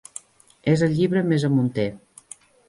És 0.73 0.83
el 0.87 0.95
llibre 1.01 1.23
més 1.33 1.45
amunter. 1.51 1.87